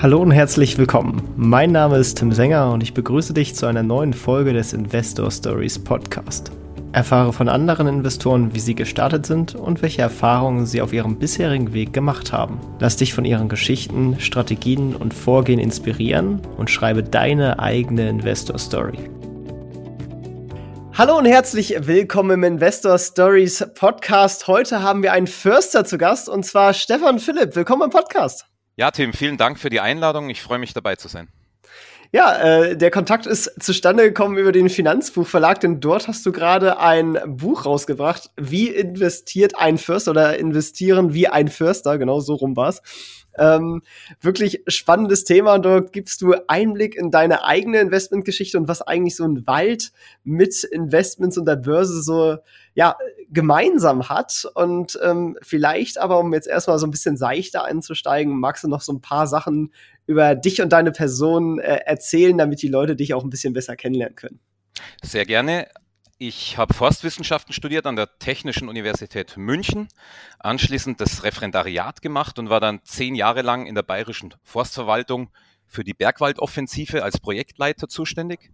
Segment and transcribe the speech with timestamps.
[0.00, 1.28] Hallo und herzlich willkommen.
[1.36, 5.28] Mein Name ist Tim Sänger und ich begrüße dich zu einer neuen Folge des Investor
[5.28, 6.52] Stories Podcast.
[6.92, 11.72] Erfahre von anderen Investoren, wie sie gestartet sind und welche Erfahrungen sie auf ihrem bisherigen
[11.72, 12.60] Weg gemacht haben.
[12.78, 19.10] Lass dich von ihren Geschichten, Strategien und Vorgehen inspirieren und schreibe deine eigene Investor Story.
[20.96, 24.46] Hallo und herzlich willkommen im Investor Stories Podcast.
[24.46, 27.56] Heute haben wir einen Förster zu Gast und zwar Stefan Philipp.
[27.56, 28.47] Willkommen im Podcast.
[28.78, 30.30] Ja, Tim, vielen Dank für die Einladung.
[30.30, 31.26] Ich freue mich dabei zu sein.
[32.12, 36.78] Ja, äh, der Kontakt ist zustande gekommen über den Finanzbuchverlag, denn dort hast du gerade
[36.78, 38.30] ein Buch rausgebracht.
[38.36, 41.98] Wie investiert ein Förster oder investieren wie ein Förster?
[41.98, 42.80] Genau so rum war's.
[43.38, 43.82] Ähm,
[44.20, 49.16] wirklich spannendes Thema und dort gibst du Einblick in deine eigene Investmentgeschichte und was eigentlich
[49.16, 49.92] so ein Wald
[50.24, 52.38] mit Investments und der Börse so
[52.74, 52.96] ja
[53.30, 54.48] gemeinsam hat.
[54.54, 58.80] Und ähm, vielleicht aber, um jetzt erstmal so ein bisschen seichter einzusteigen, magst du noch
[58.80, 59.72] so ein paar Sachen
[60.06, 63.76] über dich und deine Person äh, erzählen, damit die Leute dich auch ein bisschen besser
[63.76, 64.40] kennenlernen können.
[65.02, 65.68] Sehr gerne.
[66.20, 69.86] Ich habe Forstwissenschaften studiert an der Technischen Universität München,
[70.40, 75.30] anschließend das Referendariat gemacht und war dann zehn Jahre lang in der bayerischen Forstverwaltung
[75.68, 78.50] für die Bergwaldoffensive als Projektleiter zuständig.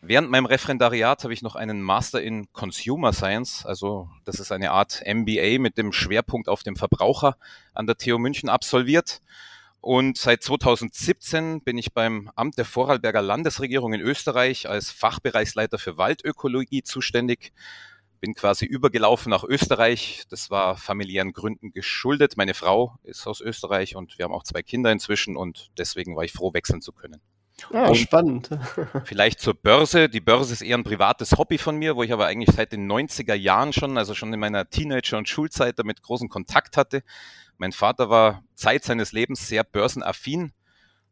[0.00, 4.70] Während meinem Referendariat habe ich noch einen Master in Consumer Science, also das ist eine
[4.70, 7.36] Art MBA mit dem Schwerpunkt auf dem Verbraucher
[7.74, 9.20] an der TU München absolviert
[9.84, 15.98] und seit 2017 bin ich beim Amt der Vorarlberger Landesregierung in Österreich als Fachbereichsleiter für
[15.98, 17.52] Waldökologie zuständig.
[18.18, 20.22] Bin quasi übergelaufen nach Österreich.
[20.30, 22.38] Das war familiären Gründen geschuldet.
[22.38, 26.24] Meine Frau ist aus Österreich und wir haben auch zwei Kinder inzwischen und deswegen war
[26.24, 27.20] ich froh, wechseln zu können.
[27.72, 28.50] Ja, und spannend.
[29.04, 30.08] vielleicht zur Börse.
[30.08, 32.90] Die Börse ist eher ein privates Hobby von mir, wo ich aber eigentlich seit den
[32.90, 37.02] 90er Jahren schon, also schon in meiner Teenager- und Schulzeit damit großen Kontakt hatte.
[37.58, 40.52] Mein Vater war Zeit seines Lebens sehr börsenaffin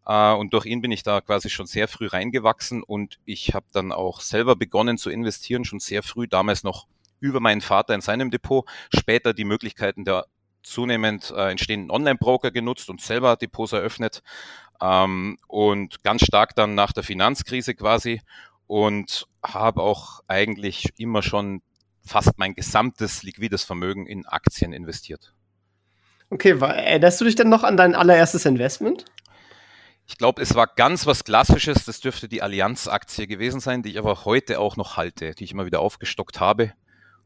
[0.07, 3.67] äh, und durch ihn bin ich da quasi schon sehr früh reingewachsen und ich habe
[3.73, 6.87] dann auch selber begonnen zu investieren, schon sehr früh, damals noch
[7.21, 10.27] über meinen Vater in seinem Depot, später die Möglichkeiten der
[10.63, 14.23] zunehmend äh, entstehenden Online-Broker genutzt und selber Depots eröffnet
[14.81, 18.21] ähm, und ganz stark dann nach der Finanzkrise quasi
[18.67, 21.63] und habe auch eigentlich immer schon
[22.05, 25.35] fast mein gesamtes liquides Vermögen in Aktien investiert.
[26.31, 29.05] Okay, erinnerst du dich denn noch an dein allererstes Investment?
[30.07, 31.85] Ich glaube, es war ganz was Klassisches.
[31.85, 35.53] Das dürfte die Allianz-Aktie gewesen sein, die ich aber heute auch noch halte, die ich
[35.53, 36.73] immer wieder aufgestockt habe.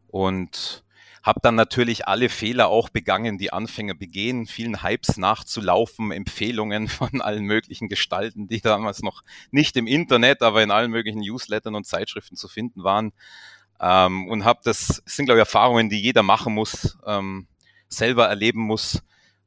[0.09, 0.85] Und
[1.27, 7.21] habe dann natürlich alle Fehler auch begangen, die Anfänger begehen, vielen Hypes nachzulaufen, Empfehlungen von
[7.21, 11.85] allen möglichen Gestalten, die damals noch nicht im Internet, aber in allen möglichen Newslettern und
[11.85, 13.13] Zeitschriften zu finden waren.
[13.81, 16.97] Ähm, und habe das, das sind glaube ich Erfahrungen, die jeder machen muss.
[17.05, 17.49] Ähm,
[17.89, 19.03] selber erleben muss,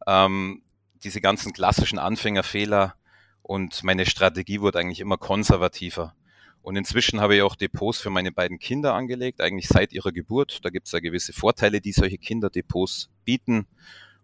[0.05, 0.61] ähm,
[1.03, 2.95] diese ganzen klassischen Anfängerfehler
[3.41, 6.13] und meine Strategie wurde eigentlich immer konservativer.
[6.69, 10.59] Und inzwischen habe ich auch Depots für meine beiden Kinder angelegt, eigentlich seit ihrer Geburt.
[10.63, 13.65] Da gibt es ja gewisse Vorteile, die solche Kinderdepots bieten.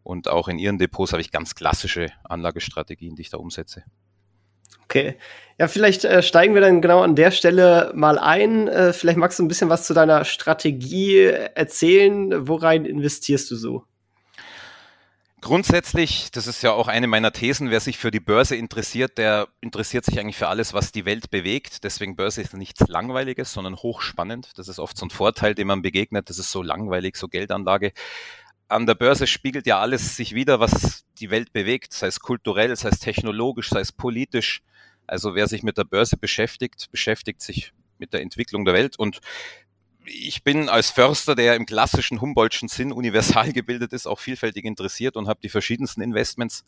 [0.04, 3.84] Und auch in ihren Depots habe ich ganz klassische Anlagestrategien, die ich da umsetze.
[4.84, 5.16] Okay.
[5.58, 8.68] Ja, vielleicht äh, steigen wir dann genau an der Stelle mal ein.
[8.68, 12.48] Äh, vielleicht magst du ein bisschen was zu deiner Strategie erzählen.
[12.48, 13.86] Worein investierst du so?
[15.46, 19.48] Grundsätzlich, das ist ja auch eine meiner Thesen, wer sich für die Börse interessiert, der
[19.62, 21.84] interessiert sich eigentlich für alles, was die Welt bewegt.
[21.84, 24.50] Deswegen Börse ist nichts Langweiliges, sondern hochspannend.
[24.56, 26.32] Das ist oft so ein Vorteil, dem man begegnet.
[26.32, 27.92] Das ist so langweilig, so Geldanlage.
[28.70, 32.76] An der Börse spiegelt ja alles sich wieder, was die Welt bewegt, sei es kulturell,
[32.76, 34.64] sei es technologisch, sei es politisch.
[35.06, 38.98] Also wer sich mit der Börse beschäftigt, beschäftigt sich mit der Entwicklung der Welt.
[38.98, 39.22] Und
[40.08, 45.18] ich bin als Förster, der im klassischen Humboldtschen Sinn universal gebildet ist, auch vielfältig interessiert
[45.18, 46.66] und habe die verschiedensten Investments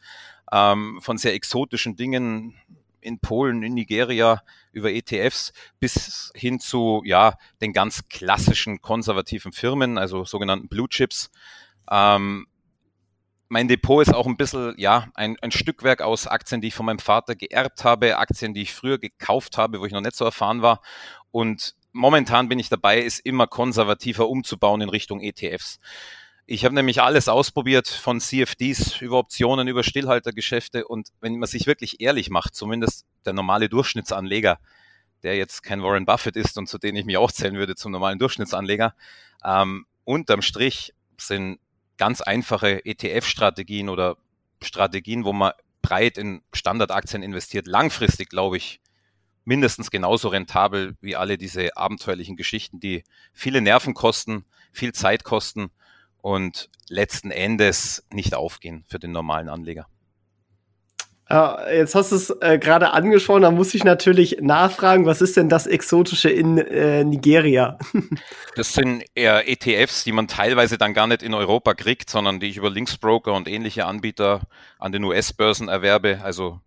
[0.52, 2.56] ähm, von sehr exotischen Dingen
[3.02, 9.98] in Polen, in Nigeria über ETFs bis hin zu ja den ganz klassischen konservativen Firmen,
[9.98, 11.32] also sogenannten Blue Chips.
[11.90, 12.48] Ähm,
[13.50, 16.86] mein Depot ist auch ein bisschen, ja, ein, ein Stückwerk aus Aktien, die ich von
[16.86, 20.26] meinem Vater geerbt habe, Aktien, die ich früher gekauft habe, wo ich noch nicht so
[20.26, 20.82] erfahren war.
[21.32, 25.80] Und momentan bin ich dabei, es immer konservativer umzubauen in Richtung ETFs.
[26.46, 30.88] Ich habe nämlich alles ausprobiert, von CFDs über Optionen, über Stillhaltergeschäfte.
[30.88, 34.58] Und wenn man sich wirklich ehrlich macht, zumindest der normale Durchschnittsanleger,
[35.24, 37.92] der jetzt kein Warren Buffett ist und zu denen ich mich auch zählen würde zum
[37.92, 38.96] normalen Durchschnittsanleger,
[39.44, 41.60] ähm, unterm Strich sind
[41.98, 44.16] ganz einfache ETF-Strategien oder
[44.62, 45.52] Strategien, wo man
[45.82, 48.80] breit in Standardaktien investiert, langfristig, glaube ich,
[49.48, 55.72] mindestens genauso rentabel wie alle diese abenteuerlichen Geschichten, die viele Nerven kosten, viel Zeit kosten
[56.22, 59.88] und letzten Endes nicht aufgehen für den normalen Anleger.
[61.30, 65.38] Ja, jetzt hast du es äh, gerade angesprochen, da muss ich natürlich nachfragen, was ist
[65.38, 67.78] denn das Exotische in äh, Nigeria?
[68.56, 72.48] das sind eher ETFs, die man teilweise dann gar nicht in Europa kriegt, sondern die
[72.48, 74.42] ich über Linksbroker und ähnliche Anbieter
[74.80, 76.20] an den US-Börsen erwerbe.
[76.24, 76.62] Also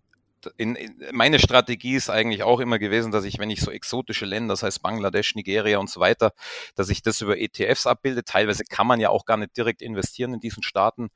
[0.56, 4.26] in, in, meine Strategie ist eigentlich auch immer gewesen, dass ich, wenn ich so exotische
[4.26, 6.32] Länder, das heißt Bangladesch, Nigeria und so weiter,
[6.74, 8.24] dass ich das über ETFs abbilde.
[8.24, 11.10] Teilweise kann man ja auch gar nicht direkt investieren in diesen Staaten.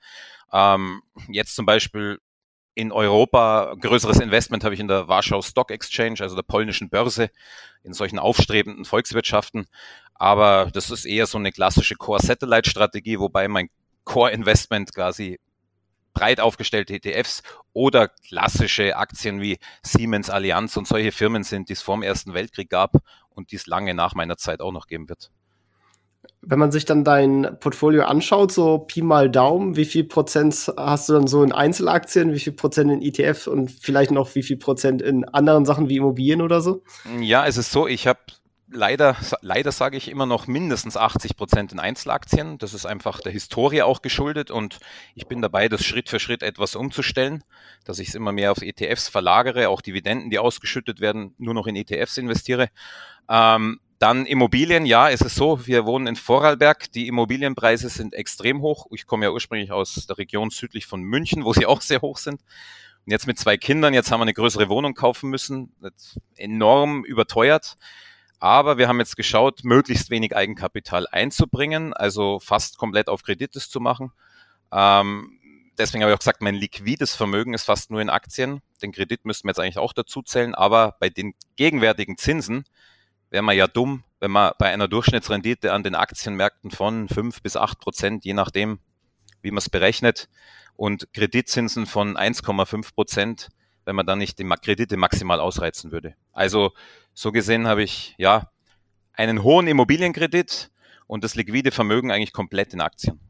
[0.53, 2.19] Ähm, jetzt zum Beispiel
[2.75, 7.31] in Europa größeres Investment habe ich in der Warschau Stock Exchange, also der polnischen Börse,
[7.85, 9.67] in solchen aufstrebenden Volkswirtschaften.
[10.15, 13.71] Aber das ist eher so eine klassische Core-Satellite-Strategie, wobei mein
[14.05, 15.39] Core-Investment quasi
[16.15, 21.83] breit aufgestellte ETFs oder klassische Aktien wie Siemens, Allianz und solche Firmen sind, die es
[21.83, 22.93] vor dem Ersten Weltkrieg gab
[23.31, 25.31] und die es lange nach meiner Zeit auch noch geben wird.
[26.41, 31.09] Wenn man sich dann dein Portfolio anschaut, so Pi mal Daumen, wie viel Prozent hast
[31.09, 34.59] du dann so in Einzelaktien, wie viel Prozent in ETF und vielleicht noch wie viel
[34.59, 36.83] Prozent in anderen Sachen wie Immobilien oder so?
[37.21, 38.21] Ja, es ist so, ich habe
[38.75, 42.59] leider, leider sage ich immer noch mindestens 80 Prozent in Einzelaktien.
[42.59, 44.81] Das ist einfach der Historie auch geschuldet und
[45.15, 47.45] ich bin dabei, das Schritt für Schritt etwas umzustellen,
[47.85, 51.67] dass ich es immer mehr auf ETFs verlagere, auch Dividenden, die ausgeschüttet werden, nur noch
[51.67, 52.69] in ETFs investiere.
[53.29, 58.61] Ähm, dann Immobilien, ja, es ist so, wir wohnen in Vorarlberg, die Immobilienpreise sind extrem
[58.61, 58.87] hoch.
[58.91, 62.19] Ich komme ja ursprünglich aus der Region südlich von München, wo sie auch sehr hoch
[62.19, 62.43] sind.
[63.07, 65.75] Und jetzt mit zwei Kindern, jetzt haben wir eine größere Wohnung kaufen müssen,
[66.37, 67.77] enorm überteuert.
[68.45, 73.81] Aber wir haben jetzt geschaut, möglichst wenig Eigenkapital einzubringen, also fast komplett auf Kredites zu
[73.81, 74.13] machen.
[74.71, 75.41] Ähm,
[75.79, 78.61] deswegen habe ich auch gesagt, mein liquides Vermögen ist fast nur in Aktien.
[78.83, 82.65] Den Kredit müssten wir jetzt eigentlich auch dazu zählen, aber bei den gegenwärtigen Zinsen
[83.31, 87.57] wäre man ja dumm, wenn man bei einer Durchschnittsrendite an den Aktienmärkten von fünf bis
[87.57, 88.79] acht Prozent, je nachdem,
[89.41, 90.29] wie man es berechnet,
[90.77, 93.49] und Kreditzinsen von 1,5 Prozent,
[93.85, 96.15] wenn man dann nicht die Kredite maximal ausreizen würde.
[96.33, 96.73] Also
[97.13, 98.51] so gesehen habe ich ja
[99.13, 100.71] einen hohen Immobilienkredit
[101.07, 103.21] und das liquide Vermögen eigentlich komplett in Aktien.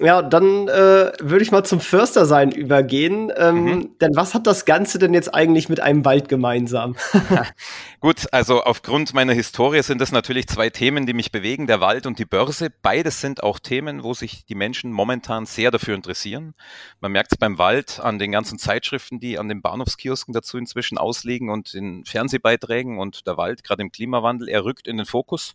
[0.00, 3.32] Ja, dann äh, würde ich mal zum Förster sein übergehen.
[3.36, 3.98] Ähm, mhm.
[4.00, 6.96] Denn was hat das Ganze denn jetzt eigentlich mit einem Wald gemeinsam?
[8.00, 12.06] Gut, also aufgrund meiner Historie sind das natürlich zwei Themen, die mich bewegen, der Wald
[12.06, 12.70] und die Börse.
[12.82, 16.54] Beides sind auch Themen, wo sich die Menschen momentan sehr dafür interessieren.
[17.00, 20.98] Man merkt es beim Wald an den ganzen Zeitschriften, die an den Bahnhofskiosken dazu inzwischen
[20.98, 25.54] ausliegen und in Fernsehbeiträgen und der Wald, gerade im Klimawandel, er rückt in den Fokus.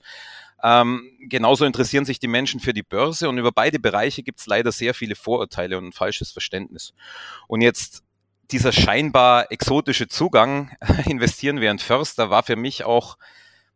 [0.63, 4.45] Ähm, genauso interessieren sich die Menschen für die Börse und über beide Bereiche gibt es
[4.45, 6.94] leider sehr viele Vorurteile und ein falsches Verständnis.
[7.47, 8.03] Und jetzt
[8.51, 10.75] dieser scheinbar exotische Zugang,
[11.06, 13.17] investieren in Förster, war für mich auch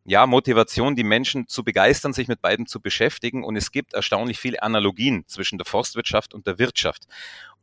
[0.05, 3.43] ja, Motivation, die Menschen zu begeistern, sich mit beiden zu beschäftigen.
[3.43, 7.07] Und es gibt erstaunlich viele Analogien zwischen der Forstwirtschaft und der Wirtschaft.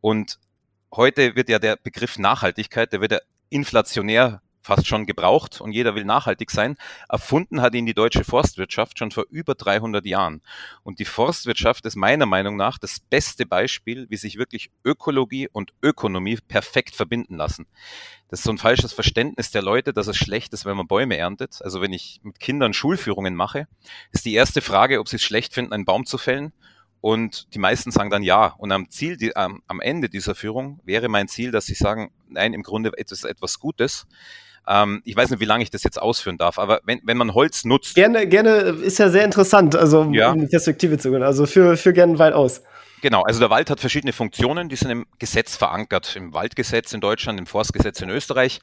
[0.00, 0.38] Und
[0.94, 3.19] heute wird ja der Begriff Nachhaltigkeit, der wird ja
[3.50, 6.76] inflationär fast schon gebraucht und jeder will nachhaltig sein.
[7.08, 10.42] Erfunden hat ihn die deutsche Forstwirtschaft schon vor über 300 Jahren.
[10.82, 15.72] Und die Forstwirtschaft ist meiner Meinung nach das beste Beispiel, wie sich wirklich Ökologie und
[15.82, 17.66] Ökonomie perfekt verbinden lassen.
[18.28, 21.16] Das ist so ein falsches Verständnis der Leute, dass es schlecht ist, wenn man Bäume
[21.16, 21.60] erntet.
[21.62, 23.66] Also wenn ich mit Kindern Schulführungen mache,
[24.12, 26.52] ist die erste Frage, ob sie es schlecht finden, einen Baum zu fällen.
[27.00, 28.46] Und die meisten sagen dann ja.
[28.58, 32.52] Und am Ziel, die, am, Ende dieser Führung wäre mein Ziel, dass sie sagen, nein,
[32.52, 34.06] im Grunde ist es etwas Gutes
[34.69, 37.34] ähm, ich weiß nicht, wie lange ich das jetzt ausführen darf, aber wenn, wenn man
[37.34, 37.94] Holz nutzt.
[37.94, 40.32] Gerne, gerne, ist ja sehr interessant, also ja.
[40.32, 41.22] um die Perspektive zu gehen.
[41.22, 42.62] Also für, für gerne weit aus.
[43.02, 47.00] Genau, also der Wald hat verschiedene Funktionen, die sind im Gesetz verankert, im Waldgesetz in
[47.00, 48.60] Deutschland, im Forstgesetz in Österreich.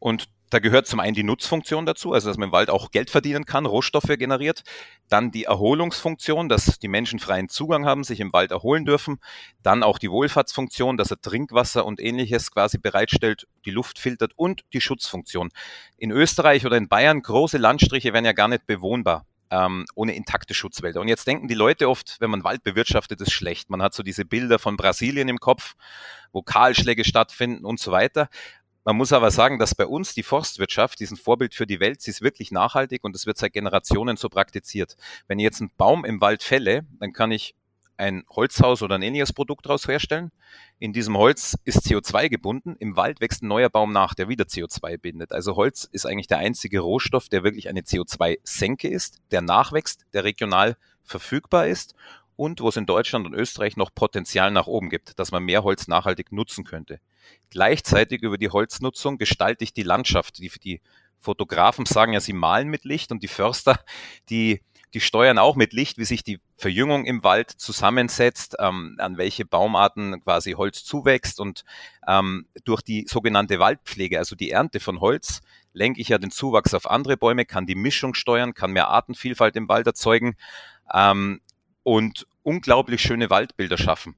[0.00, 3.10] Und da gehört zum einen die Nutzfunktion dazu, also dass man im Wald auch Geld
[3.10, 4.62] verdienen kann, Rohstoffe generiert.
[5.08, 9.18] Dann die Erholungsfunktion, dass die Menschen freien Zugang haben, sich im Wald erholen dürfen.
[9.62, 14.62] Dann auch die Wohlfahrtsfunktion, dass er Trinkwasser und ähnliches quasi bereitstellt, die Luft filtert und
[14.72, 15.50] die Schutzfunktion.
[15.96, 19.26] In Österreich oder in Bayern, große Landstriche werden ja gar nicht bewohnbar.
[19.48, 21.00] Ähm, ohne intakte Schutzwälder.
[21.00, 23.70] Und jetzt denken die Leute oft, wenn man Wald bewirtschaftet, ist schlecht.
[23.70, 25.76] Man hat so diese Bilder von Brasilien im Kopf,
[26.32, 28.28] wo Kahlschläge stattfinden und so weiter.
[28.86, 32.12] Man muss aber sagen, dass bei uns die Forstwirtschaft, diesen Vorbild für die Welt, sie
[32.12, 34.96] ist wirklich nachhaltig und es wird seit Generationen so praktiziert.
[35.26, 37.56] Wenn ich jetzt einen Baum im Wald fälle, dann kann ich
[37.96, 40.30] ein Holzhaus oder ein ähnliches Produkt daraus herstellen.
[40.78, 42.76] In diesem Holz ist CO2 gebunden.
[42.78, 45.32] Im Wald wächst ein neuer Baum nach, der wieder CO2 bindet.
[45.32, 50.22] Also Holz ist eigentlich der einzige Rohstoff, der wirklich eine CO2-Senke ist, der nachwächst, der
[50.22, 51.96] regional verfügbar ist
[52.36, 55.64] und wo es in Deutschland und Österreich noch Potenzial nach oben gibt, dass man mehr
[55.64, 57.00] Holz nachhaltig nutzen könnte.
[57.50, 60.38] Gleichzeitig über die Holznutzung gestalte ich die Landschaft.
[60.38, 60.80] Die, die
[61.20, 63.78] Fotografen sagen ja, sie malen mit Licht und die Förster,
[64.30, 64.60] die
[64.96, 69.44] die steuern auch mit Licht, wie sich die Verjüngung im Wald zusammensetzt, ähm, an welche
[69.44, 71.66] Baumarten quasi Holz zuwächst und
[72.08, 75.42] ähm, durch die sogenannte Waldpflege, also die Ernte von Holz,
[75.74, 79.54] lenke ich ja den Zuwachs auf andere Bäume, kann die Mischung steuern, kann mehr Artenvielfalt
[79.56, 80.36] im Wald erzeugen
[80.94, 81.42] ähm,
[81.82, 84.16] und unglaublich schöne Waldbilder schaffen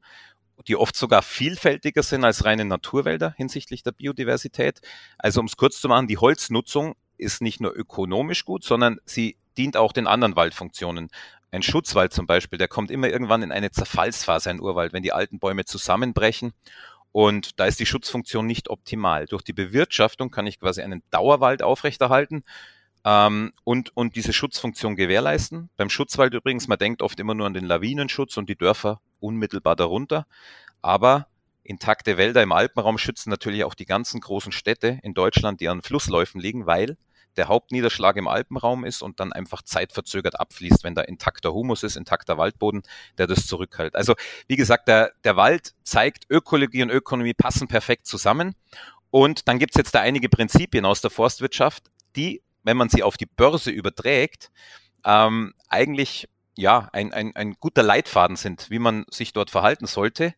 [0.68, 4.80] die oft sogar vielfältiger sind als reine Naturwälder hinsichtlich der Biodiversität.
[5.18, 9.37] Also um es kurz zu machen, die Holznutzung ist nicht nur ökonomisch gut, sondern sie
[9.56, 11.08] dient auch den anderen Waldfunktionen.
[11.50, 15.12] Ein Schutzwald zum Beispiel, der kommt immer irgendwann in eine Zerfallsphase, ein Urwald, wenn die
[15.12, 16.52] alten Bäume zusammenbrechen.
[17.10, 19.26] Und da ist die Schutzfunktion nicht optimal.
[19.26, 22.44] Durch die Bewirtschaftung kann ich quasi einen Dauerwald aufrechterhalten
[23.04, 25.70] ähm, und, und diese Schutzfunktion gewährleisten.
[25.78, 29.76] Beim Schutzwald übrigens, man denkt oft immer nur an den Lawinenschutz und die Dörfer unmittelbar
[29.76, 30.26] darunter.
[30.82, 31.26] Aber
[31.62, 35.82] intakte Wälder im Alpenraum schützen natürlich auch die ganzen großen Städte in Deutschland, die an
[35.82, 36.96] Flussläufen liegen, weil
[37.37, 41.96] der Hauptniederschlag im Alpenraum ist und dann einfach zeitverzögert abfließt, wenn da intakter Humus ist,
[41.96, 42.82] intakter Waldboden,
[43.16, 43.94] der das zurückhält.
[43.94, 44.14] Also
[44.48, 48.54] wie gesagt, der, der Wald zeigt, Ökologie und Ökonomie passen perfekt zusammen.
[49.10, 53.02] Und dann gibt es jetzt da einige Prinzipien aus der Forstwirtschaft, die, wenn man sie
[53.02, 54.50] auf die Börse überträgt,
[55.04, 56.28] ähm, eigentlich
[56.59, 60.35] ja, ein, ein, ein guter Leitfaden sind, wie man sich dort verhalten sollte.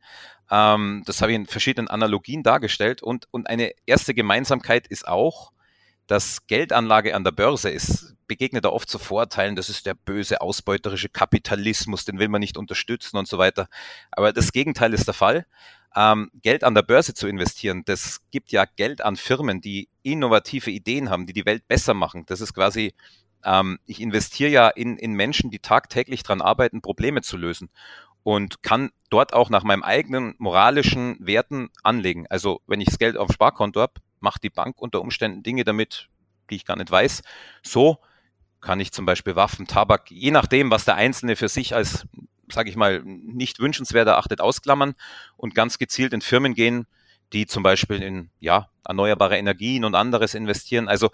[0.50, 3.03] Ähm, das habe ich in verschiedenen Analogien dargestellt.
[3.03, 5.53] Und, und eine erste Gemeinsamkeit ist auch,
[6.07, 10.43] dass Geldanlage an der Börse ist, begegnet er oft zu Vorteilen, das ist der böse
[10.43, 13.69] ausbeuterische Kapitalismus, den will man nicht unterstützen und so weiter.
[14.11, 15.47] Aber das Gegenteil ist der Fall.
[15.97, 20.71] Ähm, Geld an der Börse zu investieren, das gibt ja Geld an Firmen, die innovative
[20.71, 22.27] Ideen haben, die die Welt besser machen.
[22.27, 22.95] Das ist quasi,
[23.44, 27.70] ähm, ich investiere ja in, in Menschen, die tagtäglich daran arbeiten, Probleme zu lösen
[28.23, 32.26] und kann dort auch nach meinem eigenen moralischen Werten anlegen.
[32.28, 35.64] Also wenn ich das Geld auf dem Sparkonto habe, macht die Bank unter Umständen Dinge
[35.64, 36.09] damit,
[36.50, 37.23] die ich gar nicht weiß.
[37.62, 37.99] So
[38.61, 42.06] kann ich zum Beispiel Waffen, Tabak, je nachdem, was der Einzelne für sich als,
[42.50, 44.94] sage ich mal, nicht wünschenswert erachtet, ausklammern
[45.37, 46.87] und ganz gezielt in Firmen gehen,
[47.32, 50.88] die zum Beispiel in ja, erneuerbare Energien und anderes investieren.
[50.88, 51.11] Also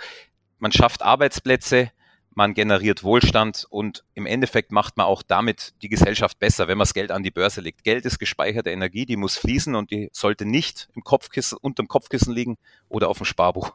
[0.59, 1.93] man schafft Arbeitsplätze,
[2.37, 6.85] man generiert Wohlstand und im Endeffekt macht man auch damit die Gesellschaft besser, wenn man
[6.85, 7.83] das Geld an die Börse legt.
[7.83, 12.35] Geld ist gespeicherte Energie, die muss fließen und die sollte nicht im Kopfkissen, unterm Kopfkissen
[12.35, 12.59] liegen
[12.91, 13.73] oder auf dem Sparbuch,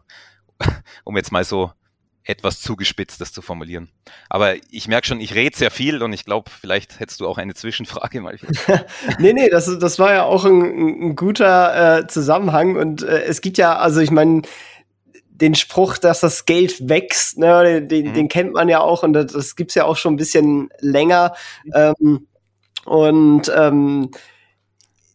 [1.04, 1.72] um jetzt mal so
[2.24, 3.90] etwas zugespitztes zu formulieren.
[4.30, 7.40] Aber ich merke schon, ich rede sehr viel und ich glaube, vielleicht hättest du auch
[7.40, 8.38] eine Zwischenfrage mal.
[9.18, 13.42] nee, nee, das, das war ja auch ein, ein guter äh, Zusammenhang und äh, es
[13.42, 14.44] gibt ja, also ich meine,
[15.42, 18.14] den Spruch, dass das Geld wächst, ne, den, mhm.
[18.14, 21.34] den kennt man ja auch und das, das gibt's ja auch schon ein bisschen länger.
[21.74, 22.28] Ähm,
[22.86, 24.12] und ähm,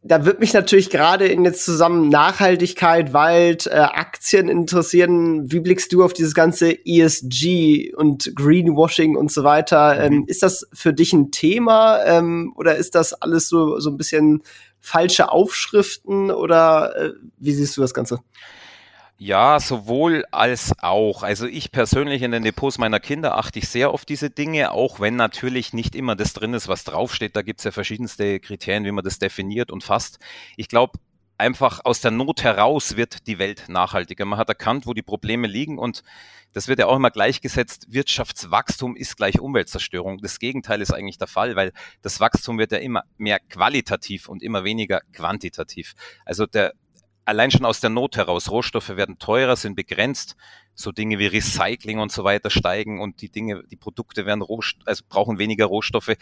[0.03, 5.51] da wird mich natürlich gerade in jetzt zusammen Nachhaltigkeit, Wald, äh, Aktien interessieren.
[5.51, 9.95] Wie blickst du auf dieses ganze ESG und Greenwashing und so weiter?
[9.95, 10.15] Mhm.
[10.15, 13.97] Ähm, ist das für dich ein Thema ähm, oder ist das alles so, so ein
[13.97, 14.43] bisschen
[14.81, 18.21] falsche Aufschriften oder äh, wie siehst du das Ganze?
[19.19, 21.23] Ja, sowohl als auch.
[21.23, 25.01] Also ich persönlich in den Depots meiner Kinder achte ich sehr auf diese Dinge, auch
[25.01, 27.35] wenn natürlich nicht immer das drin ist, was draufsteht.
[27.35, 30.19] Da gibt es ja verschiedenste Kriterien, wie man das definiert und fasst.
[30.59, 30.99] Ich glaube,
[31.39, 34.27] einfach aus der Not heraus wird die Welt nachhaltiger.
[34.27, 36.03] Man hat erkannt, wo die Probleme liegen und
[36.53, 37.87] das wird ja auch immer gleichgesetzt.
[37.89, 40.19] Wirtschaftswachstum ist gleich Umweltzerstörung.
[40.19, 44.43] Das Gegenteil ist eigentlich der Fall, weil das Wachstum wird ja immer mehr qualitativ und
[44.43, 45.95] immer weniger quantitativ.
[46.25, 46.75] Also der
[47.27, 48.51] allein schon aus der Not heraus.
[48.51, 50.37] Rohstoffe werden teurer, sind begrenzt.
[50.75, 54.77] So Dinge wie Recycling und so weiter steigen und die Dinge, die Produkte werden Rohst
[54.85, 56.13] also brauchen weniger Rohstoffe.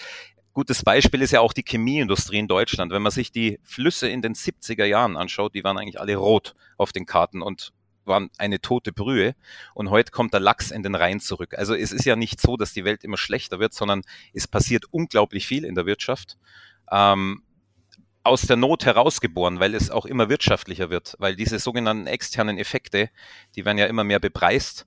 [0.52, 2.92] Gutes Beispiel ist ja auch die Chemieindustrie in Deutschland.
[2.92, 6.54] Wenn man sich die Flüsse in den 70er Jahren anschaut, die waren eigentlich alle rot
[6.78, 7.73] auf den Karten und
[8.04, 9.34] waren eine tote Brühe
[9.75, 11.54] und heute kommt der Lachs in den Rhein zurück.
[11.56, 14.84] Also es ist ja nicht so, dass die Welt immer schlechter wird, sondern es passiert
[14.92, 16.38] unglaublich viel in der Wirtschaft.
[16.92, 17.42] Ähm,
[18.25, 23.11] aus der Not herausgeboren, weil es auch immer wirtschaftlicher wird, weil diese sogenannten externen Effekte,
[23.54, 24.87] die werden ja immer mehr bepreist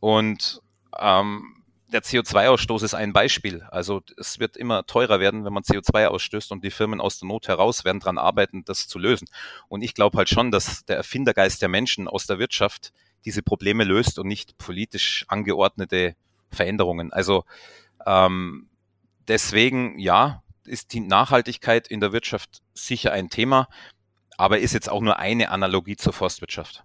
[0.00, 0.62] und
[0.98, 1.56] ähm,
[1.88, 3.62] der CO2-Ausstoß ist ein Beispiel.
[3.70, 7.28] Also es wird immer teurer werden, wenn man CO2 ausstößt und die Firmen aus der
[7.28, 9.28] Not heraus werden daran arbeiten, das zu lösen.
[9.68, 12.92] Und ich glaube halt schon, dass der Erfindergeist der Menschen aus der Wirtschaft
[13.24, 16.16] diese Probleme löst und nicht politisch angeordnete
[16.50, 17.12] Veränderungen.
[17.12, 17.44] Also
[18.04, 18.68] ähm,
[19.28, 23.68] deswegen, ja, ist die Nachhaltigkeit in der Wirtschaft sicher ein Thema,
[24.36, 26.84] aber ist jetzt auch nur eine Analogie zur Forstwirtschaft.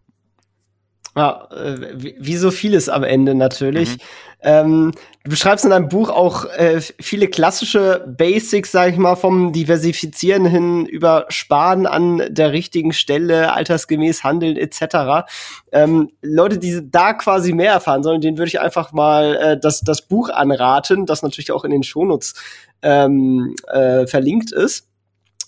[1.16, 3.98] Ja, äh, wie, wie so vieles am Ende natürlich.
[3.98, 4.02] Mhm.
[4.44, 4.92] Ähm,
[5.24, 10.46] du beschreibst in deinem Buch auch äh, viele klassische Basics, sag ich mal, vom Diversifizieren
[10.46, 15.28] hin über Sparen an der richtigen Stelle, altersgemäß handeln etc.
[15.72, 19.82] Ähm, Leute, die da quasi mehr erfahren sollen, denen würde ich einfach mal äh, das,
[19.82, 22.34] das Buch anraten, das natürlich auch in den Shownotes
[22.82, 24.88] ähm, äh, verlinkt ist.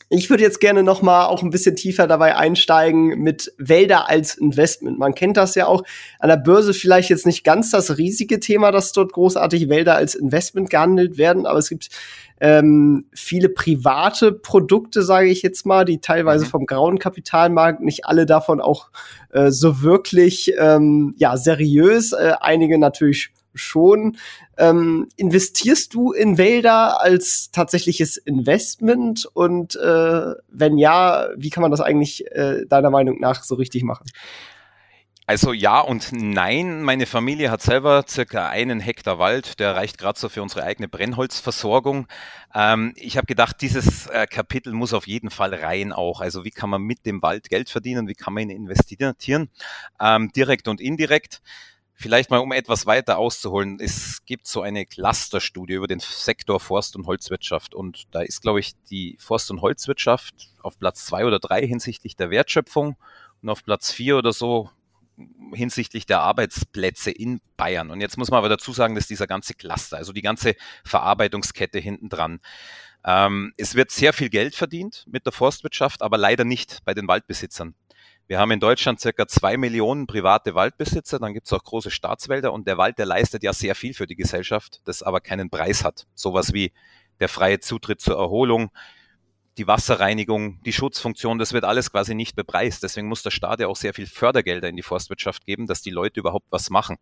[0.09, 4.35] Ich würde jetzt gerne noch mal auch ein bisschen tiefer dabei einsteigen mit Wälder als
[4.35, 4.99] Investment.
[4.99, 5.83] Man kennt das ja auch
[6.19, 10.15] an der Börse vielleicht jetzt nicht ganz das riesige Thema, dass dort großartig Wälder als
[10.15, 11.89] Investment gehandelt werden, aber es gibt
[12.39, 16.49] ähm, viele private Produkte, sage ich jetzt mal, die teilweise mhm.
[16.49, 18.89] vom grauen Kapitalmarkt, nicht alle davon auch
[19.31, 24.17] äh, so wirklich ähm, ja seriös, äh, einige natürlich schon.
[24.57, 29.25] Ähm, investierst du in Wälder als tatsächliches Investment?
[29.33, 33.83] Und äh, wenn ja, wie kann man das eigentlich äh, deiner Meinung nach so richtig
[33.83, 34.05] machen?
[35.25, 36.83] Also ja und nein.
[36.83, 40.89] Meine Familie hat selber circa einen Hektar Wald, der reicht gerade so für unsere eigene
[40.89, 42.07] Brennholzversorgung.
[42.53, 46.19] Ähm, ich habe gedacht, dieses äh, Kapitel muss auf jeden Fall rein auch.
[46.19, 49.49] Also wie kann man mit dem Wald Geld verdienen, wie kann man ihn investieren,
[50.01, 51.41] ähm, direkt und indirekt.
[52.03, 53.79] Vielleicht mal, um etwas weiter auszuholen.
[53.79, 57.73] Es gibt so eine Clusterstudie über den Sektor Forst- und Holzwirtschaft.
[57.73, 62.17] Und da ist, glaube ich, die Forst- und Holzwirtschaft auf Platz zwei oder drei hinsichtlich
[62.17, 62.97] der Wertschöpfung
[63.41, 64.69] und auf Platz vier oder so
[65.53, 67.89] hinsichtlich der Arbeitsplätze in Bayern.
[67.89, 71.79] Und jetzt muss man aber dazu sagen, dass dieser ganze Cluster, also die ganze Verarbeitungskette
[71.79, 72.41] hinten dran,
[73.05, 77.07] ähm, es wird sehr viel Geld verdient mit der Forstwirtschaft, aber leider nicht bei den
[77.07, 77.75] Waldbesitzern.
[78.33, 82.51] Wir haben in Deutschland circa zwei Millionen private Waldbesitzer, dann gibt es auch große Staatswälder
[82.51, 85.83] und der Wald, der leistet ja sehr viel für die Gesellschaft, das aber keinen Preis
[85.83, 86.07] hat.
[86.15, 86.71] Sowas wie
[87.19, 88.71] der freie Zutritt zur Erholung,
[89.59, 92.81] die Wasserreinigung, die Schutzfunktion, das wird alles quasi nicht bepreist.
[92.81, 95.91] Deswegen muss der Staat ja auch sehr viel Fördergelder in die Forstwirtschaft geben, dass die
[95.91, 96.97] Leute überhaupt was machen.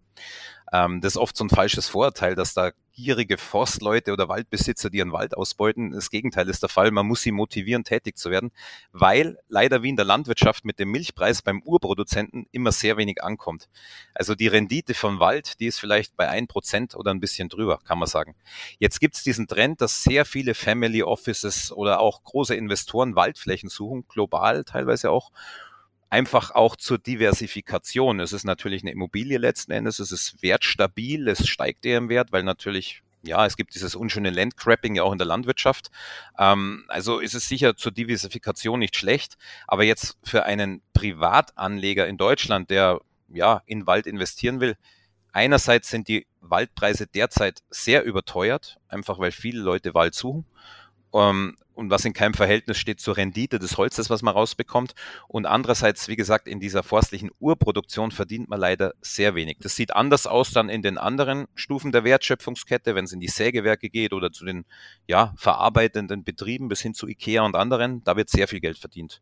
[0.71, 4.97] Ähm, das ist oft so ein falsches Vorurteil, dass da gierige Forstleute oder Waldbesitzer, die
[4.97, 5.91] ihren Wald ausbeuten.
[5.91, 6.91] Das Gegenteil ist der Fall.
[6.91, 8.51] Man muss sie motivieren, tätig zu werden,
[8.91, 13.69] weil leider wie in der Landwirtschaft mit dem Milchpreis beim Urproduzenten immer sehr wenig ankommt.
[14.13, 17.79] Also die Rendite von Wald, die ist vielleicht bei ein Prozent oder ein bisschen drüber,
[17.85, 18.35] kann man sagen.
[18.77, 23.69] Jetzt gibt es diesen Trend, dass sehr viele Family Offices oder auch große Investoren Waldflächen
[23.69, 25.31] suchen, global teilweise auch
[26.11, 28.19] einfach auch zur Diversifikation.
[28.19, 32.31] Es ist natürlich eine Immobilie letzten Endes, es ist wertstabil, es steigt eher im Wert,
[32.31, 35.91] weil natürlich ja, es gibt dieses unschöne Landcrapping ja auch in der Landwirtschaft.
[36.39, 42.17] Ähm, also ist es sicher zur Diversifikation nicht schlecht, aber jetzt für einen Privatanleger in
[42.17, 44.75] Deutschland, der ja in Wald investieren will,
[45.31, 50.45] einerseits sind die Waldpreise derzeit sehr überteuert, einfach weil viele Leute Wald suchen.
[51.13, 54.93] Ähm, und was in keinem Verhältnis steht zur Rendite des Holzes, was man rausbekommt.
[55.27, 59.57] Und andererseits, wie gesagt, in dieser forstlichen Urproduktion verdient man leider sehr wenig.
[59.61, 63.27] Das sieht anders aus dann in den anderen Stufen der Wertschöpfungskette, wenn es in die
[63.27, 64.65] Sägewerke geht oder zu den
[65.07, 68.03] ja, verarbeitenden Betrieben bis hin zu IKEA und anderen.
[68.03, 69.21] Da wird sehr viel Geld verdient.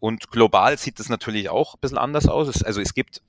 [0.00, 2.62] Und global sieht das natürlich auch ein bisschen anders aus.
[2.62, 3.20] Also es gibt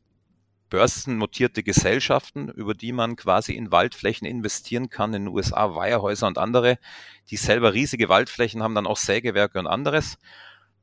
[0.71, 6.39] börsennotierte Gesellschaften, über die man quasi in Waldflächen investieren kann, in den USA, Weierhäuser und
[6.39, 6.79] andere,
[7.29, 10.17] die selber riesige Waldflächen haben, dann auch Sägewerke und anderes.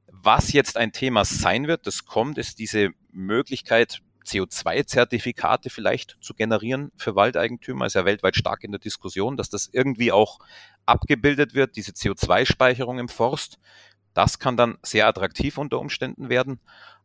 [0.06, 6.92] Was jetzt ein Thema sein wird, das kommt, ist diese Möglichkeit, CO2-Zertifikate vielleicht zu generieren
[6.96, 7.86] für Waldeigentümer.
[7.86, 10.38] Ist ja weltweit stark in der Diskussion, dass das irgendwie auch
[10.84, 13.58] abgebildet wird, diese CO2-Speicherung im Forst.
[14.12, 16.60] Das kann dann sehr attraktiv unter Umständen werden.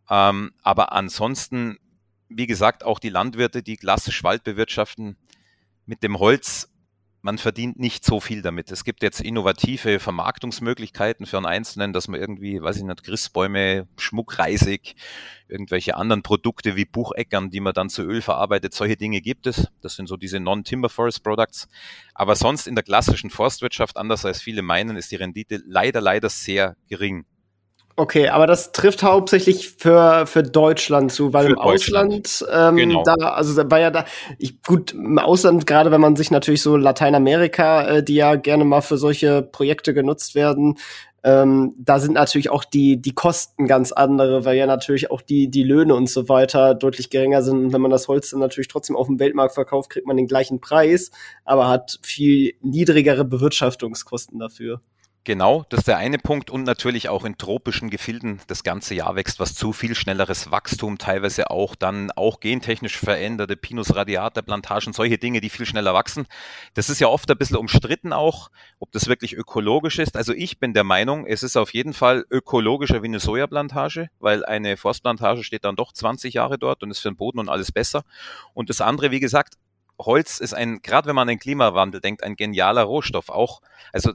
[0.10, 1.78] Ähm, aber ansonsten
[2.36, 5.18] wie gesagt, auch die Landwirte, die klassisch Wald bewirtschaften,
[5.86, 6.70] mit dem Holz,
[7.24, 8.70] man verdient nicht so viel damit.
[8.70, 13.88] Es gibt jetzt innovative Vermarktungsmöglichkeiten für einen Einzelnen, dass man irgendwie, weiß ich nicht, Christbäume,
[13.98, 14.96] Schmuckreisig,
[15.48, 19.70] irgendwelche anderen Produkte wie Bucheckern, die man dann zu Öl verarbeitet, solche Dinge gibt es.
[19.82, 21.70] Das sind so diese Non-Timber Forest Products.
[22.14, 26.28] Aber sonst in der klassischen Forstwirtschaft, anders als viele meinen, ist die Rendite leider, leider
[26.28, 27.26] sehr gering.
[27.96, 33.04] Okay, aber das trifft hauptsächlich für, für Deutschland zu, weil für im Ausland, ähm, genau.
[33.04, 34.06] da, also war ja da,
[34.40, 38.66] ich, gut, im Ausland, gerade wenn man sich natürlich so Lateinamerika, äh, die ja gerne
[38.66, 40.80] mal für solche Projekte genutzt werden,
[41.26, 45.50] ähm, da sind natürlich auch die, die Kosten ganz andere, weil ja natürlich auch die,
[45.50, 47.64] die Löhne und so weiter deutlich geringer sind.
[47.64, 50.28] Und wenn man das Holz dann natürlich trotzdem auf dem Weltmarkt verkauft, kriegt man den
[50.28, 51.12] gleichen Preis,
[51.46, 54.82] aber hat viel niedrigere Bewirtschaftungskosten dafür.
[55.26, 59.16] Genau, das ist der eine Punkt und natürlich auch in tropischen Gefilden das ganze Jahr
[59.16, 64.92] wächst was zu, viel schnelleres Wachstum, teilweise auch dann auch gentechnisch veränderte Pinus radiata Plantagen,
[64.92, 66.28] solche Dinge, die viel schneller wachsen.
[66.74, 70.18] Das ist ja oft ein bisschen umstritten auch, ob das wirklich ökologisch ist.
[70.18, 74.44] Also ich bin der Meinung, es ist auf jeden Fall ökologischer wie eine Sojaplantage, weil
[74.44, 77.72] eine Forstplantage steht dann doch 20 Jahre dort und ist für den Boden und alles
[77.72, 78.04] besser.
[78.54, 79.54] Und das andere, wie gesagt,
[80.00, 83.30] Holz ist ein, gerade wenn man an den Klimawandel denkt, ein genialer Rohstoff.
[83.30, 83.62] Auch,
[83.94, 84.12] also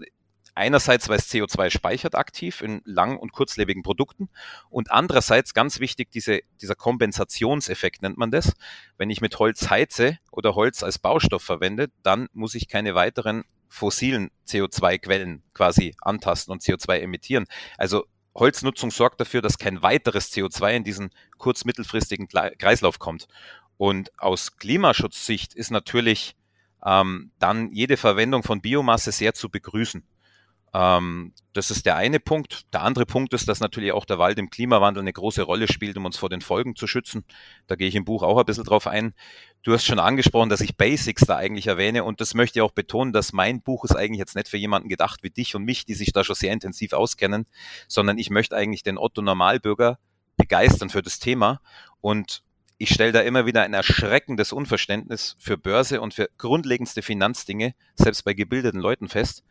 [0.59, 4.29] Einerseits, weil es CO2 speichert aktiv in lang- und kurzlebigen Produkten
[4.71, 8.55] und andererseits ganz wichtig, diese, dieser Kompensationseffekt nennt man das.
[8.97, 13.45] Wenn ich mit Holz heize oder Holz als Baustoff verwende, dann muss ich keine weiteren
[13.69, 17.45] fossilen CO2-Quellen quasi antasten und CO2 emittieren.
[17.77, 23.29] Also Holznutzung sorgt dafür, dass kein weiteres CO2 in diesen kurz-mittelfristigen Kreislauf kommt.
[23.77, 26.35] Und aus Klimaschutzsicht ist natürlich
[26.85, 30.03] ähm, dann jede Verwendung von Biomasse sehr zu begrüßen.
[30.75, 32.73] Ähm, das ist der eine Punkt.
[32.73, 35.97] Der andere Punkt ist, dass natürlich auch der Wald im Klimawandel eine große Rolle spielt,
[35.97, 37.25] um uns vor den Folgen zu schützen.
[37.67, 39.15] Da gehe ich im Buch auch ein bisschen drauf ein.
[39.63, 42.73] Du hast schon angesprochen, dass ich Basics da eigentlich erwähne und das möchte ich auch
[42.73, 45.85] betonen, dass mein Buch ist eigentlich jetzt nicht für jemanden gedacht wie dich und mich,
[45.85, 47.47] die sich da schon sehr intensiv auskennen,
[47.89, 49.99] sondern ich möchte eigentlich den Otto Normalbürger
[50.37, 51.61] begeistern für das Thema
[52.01, 52.43] und
[52.79, 58.25] ich stelle da immer wieder ein erschreckendes Unverständnis für Börse und für grundlegendste Finanzdinge, selbst
[58.25, 59.43] bei gebildeten Leuten fest.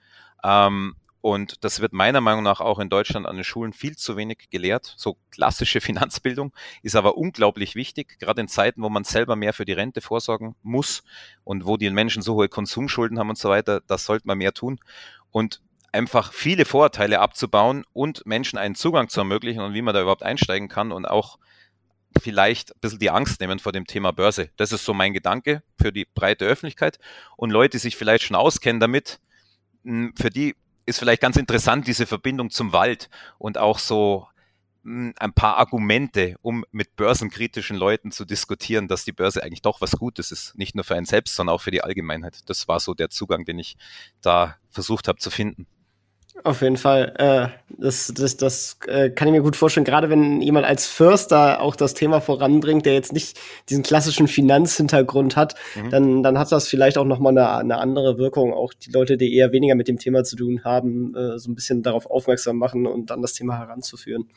[0.45, 0.95] Ähm,
[1.27, 4.49] und das wird meiner Meinung nach auch in Deutschland an den Schulen viel zu wenig
[4.49, 4.93] gelehrt.
[4.95, 9.65] So klassische Finanzbildung ist aber unglaublich wichtig, gerade in Zeiten, wo man selber mehr für
[9.65, 11.03] die Rente vorsorgen muss
[11.43, 13.81] und wo die Menschen so hohe Konsumschulden haben und so weiter.
[13.87, 14.79] Das sollte man mehr tun.
[15.29, 15.61] Und
[15.91, 20.23] einfach viele Vorurteile abzubauen und Menschen einen Zugang zu ermöglichen und wie man da überhaupt
[20.23, 21.39] einsteigen kann und auch
[22.21, 24.49] vielleicht ein bisschen die Angst nehmen vor dem Thema Börse.
[24.55, 26.99] Das ist so mein Gedanke für die breite Öffentlichkeit.
[27.35, 29.19] Und Leute, die sich vielleicht schon auskennen damit,
[30.15, 30.55] für die
[30.87, 34.27] ist vielleicht ganz interessant, diese Verbindung zum Wald und auch so
[34.83, 39.81] hm, ein paar Argumente, um mit börsenkritischen Leuten zu diskutieren, dass die Börse eigentlich doch
[39.81, 40.57] was Gutes ist.
[40.57, 42.49] Nicht nur für einen selbst, sondern auch für die Allgemeinheit.
[42.49, 43.77] Das war so der Zugang, den ich
[44.21, 45.67] da versucht habe zu finden.
[46.43, 47.13] Auf jeden Fall.
[47.17, 47.47] Äh,
[47.79, 51.75] das das, das äh, kann ich mir gut vorstellen, gerade wenn jemand als Förster auch
[51.75, 55.89] das Thema voranbringt, der jetzt nicht diesen klassischen Finanzhintergrund hat, mhm.
[55.89, 58.53] dann, dann hat das vielleicht auch nochmal eine, eine andere Wirkung.
[58.53, 61.55] Auch die Leute, die eher weniger mit dem Thema zu tun haben, äh, so ein
[61.55, 64.29] bisschen darauf aufmerksam machen und dann das Thema heranzuführen.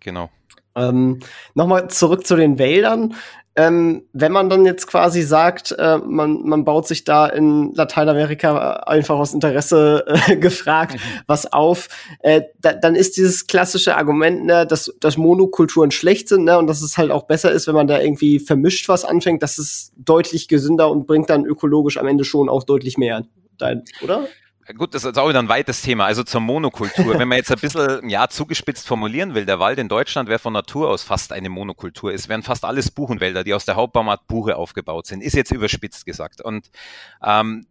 [0.00, 0.30] Genau.
[0.74, 1.20] Ähm,
[1.54, 3.14] Nochmal zurück zu den Wäldern.
[3.58, 8.84] Ähm, wenn man dann jetzt quasi sagt, äh, man, man baut sich da in Lateinamerika
[8.86, 11.20] einfach aus Interesse äh, gefragt mhm.
[11.26, 11.88] was auf,
[12.20, 16.68] äh, da, dann ist dieses klassische Argument, ne, dass, dass Monokulturen schlecht sind ne, und
[16.68, 19.92] dass es halt auch besser ist, wenn man da irgendwie vermischt was anfängt, das ist
[19.96, 23.24] deutlich gesünder und bringt dann ökologisch am Ende schon auch deutlich mehr.
[23.56, 24.28] Dein, oder?
[24.76, 27.18] Gut, das ist auch wieder ein weites Thema, also zur Monokultur.
[27.18, 30.52] Wenn man jetzt ein bisschen ja, zugespitzt formulieren will, der Wald in Deutschland wäre von
[30.52, 32.12] Natur aus fast eine Monokultur.
[32.12, 35.22] Es wären fast alles Buchenwälder, die aus der Hauptbaumart Buche aufgebaut sind.
[35.22, 36.42] Ist jetzt überspitzt gesagt.
[36.42, 36.70] Und
[37.24, 37.66] ähm,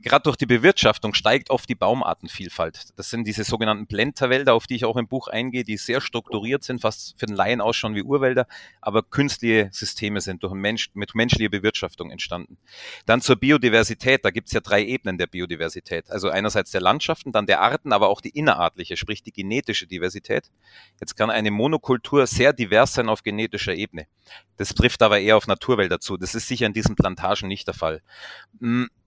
[0.00, 2.88] gerade durch die Bewirtschaftung steigt oft die Baumartenvielfalt.
[2.96, 6.64] Das sind diese sogenannten Blenterwälder, auf die ich auch im Buch eingehe, die sehr strukturiert
[6.64, 8.46] sind, fast für den Laien ausschauen wie Urwälder,
[8.80, 12.58] aber künstliche Systeme sind durch Mensch, mit menschlicher Bewirtschaftung entstanden.
[13.06, 16.10] Dann zur Biodiversität, da gibt es ja drei Ebenen der Biodiversität.
[16.10, 20.50] Also einerseits der Landschaften, dann der Arten, aber auch die innerartliche, sprich die genetische Diversität.
[21.00, 24.06] Jetzt kann eine Monokultur sehr divers sein auf genetischer Ebene.
[24.56, 26.16] Das trifft aber eher auf Naturwälder zu.
[26.16, 28.02] Das ist sicher in diesen Plantagen nicht der Fall.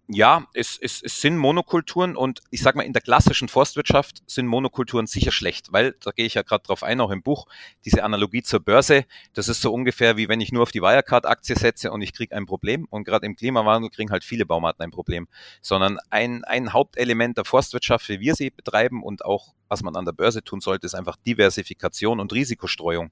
[0.09, 4.47] Ja, es, es, es sind Monokulturen und ich sage mal, in der klassischen Forstwirtschaft sind
[4.47, 7.45] Monokulturen sicher schlecht, weil, da gehe ich ja gerade drauf ein, auch im Buch,
[7.83, 11.57] diese Analogie zur Börse, das ist so ungefähr wie wenn ich nur auf die Wirecard-Aktie
[11.57, 14.91] setze und ich kriege ein Problem und gerade im Klimawandel kriegen halt viele Baumarten ein
[14.91, 15.27] Problem,
[15.61, 20.05] sondern ein, ein Hauptelement der Forstwirtschaft, wie wir sie betreiben und auch was man an
[20.05, 23.11] der Börse tun sollte, ist einfach Diversifikation und Risikostreuung.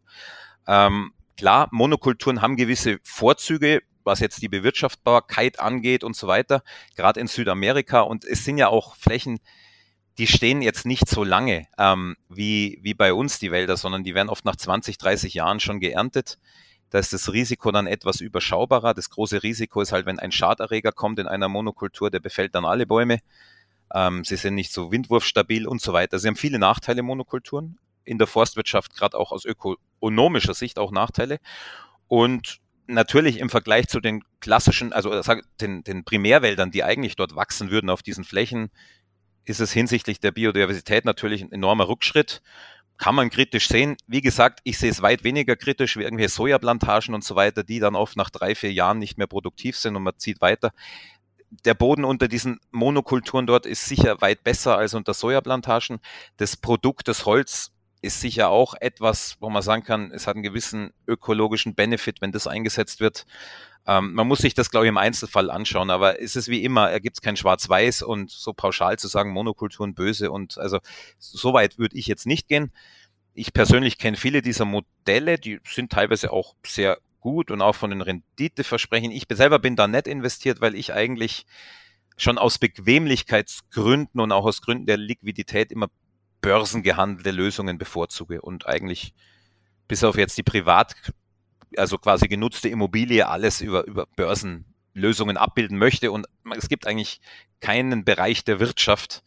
[0.66, 6.64] Ähm, Klar, Monokulturen haben gewisse Vorzüge, was jetzt die Bewirtschaftbarkeit angeht und so weiter,
[6.96, 8.02] gerade in Südamerika.
[8.02, 9.40] Und es sind ja auch Flächen,
[10.18, 14.16] die stehen jetzt nicht so lange ähm, wie, wie bei uns die Wälder, sondern die
[14.16, 16.40] werden oft nach 20, 30 Jahren schon geerntet.
[16.90, 18.94] Da ist das Risiko dann etwas überschaubarer.
[18.94, 22.64] Das große Risiko ist halt, wenn ein Schaderreger kommt in einer Monokultur, der befällt dann
[22.64, 23.20] alle Bäume.
[23.94, 26.20] Ähm, sie sind nicht so windwurfstabil und so weiter.
[26.20, 27.78] Sie haben viele Nachteile, Monokulturen.
[28.06, 31.40] In der Forstwirtschaft, gerade auch aus ökonomischer Sicht, auch Nachteile.
[32.08, 37.36] Und natürlich im Vergleich zu den klassischen, also äh, den, den Primärwäldern, die eigentlich dort
[37.36, 38.70] wachsen würden auf diesen Flächen,
[39.46, 42.42] ist es hinsichtlich der Biodiversität natürlich ein enormer Rückschritt.
[42.98, 43.98] Kann man kritisch sehen.
[44.08, 47.80] Wie gesagt, ich sehe es weit weniger kritisch wie irgendwelche Sojaplantagen und so weiter, die
[47.80, 50.72] dann oft nach drei, vier Jahren nicht mehr produktiv sind und man zieht weiter.
[51.64, 56.00] der Boden unter diesen Monokulturen dort ist sicher weit besser als unter Sojaplantagen.
[56.38, 57.72] Das Produkt, das Holz,
[58.06, 62.32] ist sicher auch etwas, wo man sagen kann, es hat einen gewissen ökologischen Benefit, wenn
[62.32, 63.26] das eingesetzt wird.
[63.88, 66.90] Ähm, man muss sich das, glaube ich, im Einzelfall anschauen, aber es ist wie immer,
[66.90, 70.80] er gibt es kein Schwarz-Weiß und so pauschal zu sagen, Monokulturen böse und also
[71.20, 72.72] so weit würde ich jetzt nicht gehen.
[73.34, 77.90] Ich persönlich kenne viele dieser Modelle, die sind teilweise auch sehr gut und auch von
[77.90, 79.12] den Renditeversprechen.
[79.12, 81.46] Ich selber bin da nicht investiert, weil ich eigentlich
[82.18, 85.90] schon aus Bequemlichkeitsgründen und auch aus Gründen der Liquidität immer
[86.42, 89.14] börsengehandelte Lösungen bevorzuge und eigentlich
[89.88, 90.96] bis auf jetzt die privat,
[91.78, 97.20] also quasi genutzte Immobilie alles über, über Börsenlösungen abbilden möchte und es gibt eigentlich
[97.60, 99.24] keinen Bereich der Wirtschaft,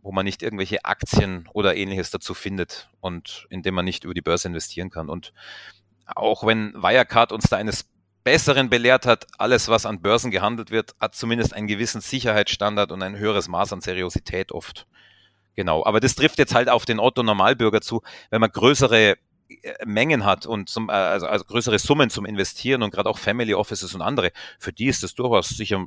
[0.00, 4.14] wo man nicht irgendwelche Aktien oder ähnliches dazu findet und in dem man nicht über
[4.14, 5.08] die Börse investieren kann.
[5.08, 5.32] Und
[6.06, 7.90] auch wenn Wirecard uns da eines
[8.24, 13.02] Besseren belehrt hat, alles, was an Börsen gehandelt wird, hat zumindest einen gewissen Sicherheitsstandard und
[13.02, 14.86] ein höheres Maß an Seriosität oft.
[15.58, 19.16] Genau, aber das trifft jetzt halt auf den Otto Normalbürger zu, wenn man größere äh,
[19.84, 23.54] Mengen hat und zum, äh, also, also größere Summen zum Investieren und gerade auch Family
[23.54, 25.84] Offices und andere, für die ist das durchaus sicher,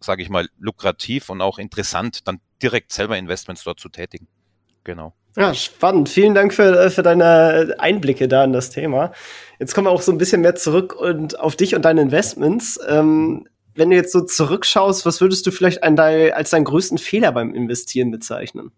[0.00, 4.28] sage ich mal, lukrativ und auch interessant, dann direkt selber Investments dort zu tätigen.
[4.84, 5.14] Genau.
[5.34, 6.10] Ja, spannend.
[6.10, 9.12] Vielen Dank für, äh, für deine Einblicke da in das Thema.
[9.58, 12.78] Jetzt kommen wir auch so ein bisschen mehr zurück und auf dich und deine Investments.
[12.86, 15.98] Ähm, wenn du jetzt so zurückschaust, was würdest du vielleicht dein,
[16.34, 18.72] als deinen größten Fehler beim Investieren bezeichnen?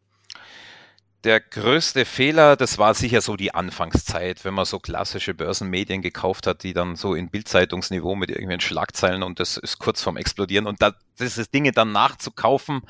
[1.25, 6.49] Der größte Fehler, das war sicher so die Anfangszeit, wenn man so klassische Börsenmedien gekauft
[6.49, 10.67] hat, die dann so in Bildzeitungsniveau mit irgendwelchen Schlagzeilen und das ist kurz vorm Explodieren
[10.67, 12.83] und da, diese Dinge dann nachzukaufen,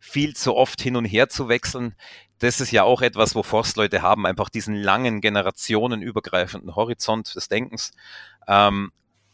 [0.00, 1.94] viel zu oft hin und her zu wechseln,
[2.40, 7.92] das ist ja auch etwas, wo Forstleute haben, einfach diesen langen, generationenübergreifenden Horizont des Denkens.
[8.48, 8.90] Ähm,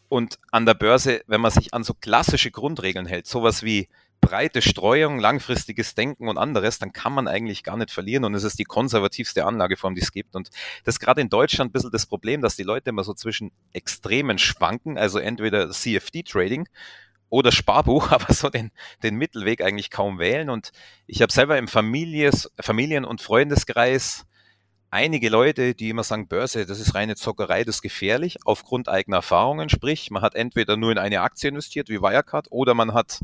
[0.09, 3.89] und an der Börse, wenn man sich an so klassische Grundregeln hält, sowas wie
[4.23, 8.45] breite Streuung, langfristiges Denken und anderes, dann kann man eigentlich gar nicht verlieren und es
[8.45, 10.35] ist die konservativste Anlageform, die es gibt.
[10.35, 10.49] Und
[10.85, 13.51] das ist gerade in Deutschland ein bisschen das Problem, dass die Leute immer so zwischen
[13.73, 16.69] Extremen schwanken, also entweder CFD-Trading
[17.29, 18.71] oder Sparbuch, aber so den,
[19.03, 20.49] den Mittelweg eigentlich kaum wählen.
[20.49, 20.71] Und
[21.05, 24.25] ich habe selber im Families, Familien- und Freundeskreis
[24.89, 29.17] einige Leute, die immer sagen, Börse, das ist reine Zockerei, das ist gefährlich, aufgrund eigener
[29.17, 29.67] Erfahrungen.
[29.67, 33.19] Sprich, man hat entweder nur in eine Aktie investiert, wie Wirecard, oder man hat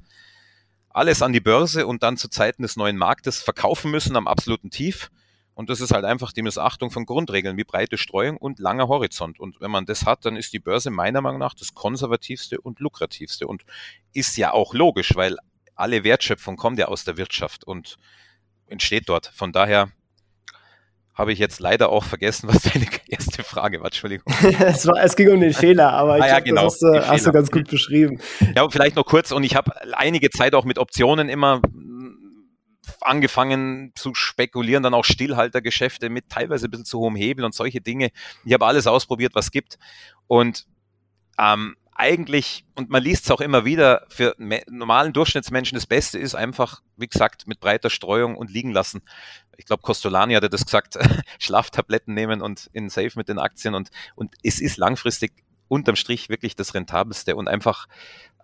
[0.89, 4.69] alles an die Börse und dann zu Zeiten des neuen Marktes verkaufen müssen am absoluten
[4.69, 5.11] Tief.
[5.53, 9.39] Und das ist halt einfach die Missachtung von Grundregeln wie breite Streuung und langer Horizont.
[9.39, 12.79] Und wenn man das hat, dann ist die Börse meiner Meinung nach das konservativste und
[12.79, 13.65] lukrativste und
[14.13, 15.37] ist ja auch logisch, weil
[15.75, 17.97] alle Wertschöpfung kommt ja aus der Wirtschaft und
[18.67, 19.27] entsteht dort.
[19.27, 19.91] Von daher
[21.19, 23.87] habe ich jetzt leider auch vergessen, was deine erste Frage war.
[23.87, 24.33] Entschuldigung.
[24.59, 27.07] es, war, es ging um den Fehler, aber ich ah, ja, genau, das hast, du,
[27.07, 28.21] hast du ganz gut beschrieben.
[28.55, 31.61] Ja, vielleicht noch kurz und ich habe einige Zeit auch mit Optionen immer
[33.01, 37.81] angefangen zu spekulieren, dann auch Stillhaltergeschäfte mit teilweise ein bisschen zu hohem Hebel und solche
[37.81, 38.11] Dinge.
[38.45, 39.77] Ich habe alles ausprobiert, was gibt.
[40.27, 40.67] Und
[41.37, 46.35] ähm, eigentlich, und man liest es auch immer wieder, für normalen Durchschnittsmenschen das Beste ist
[46.35, 49.01] einfach, wie gesagt, mit breiter Streuung und liegen lassen.
[49.57, 50.97] Ich glaube, Costolani hatte das gesagt,
[51.39, 55.33] Schlaftabletten nehmen und in Safe mit den Aktien und, und es ist langfristig
[55.67, 57.87] unterm Strich wirklich das Rentabelste und einfach,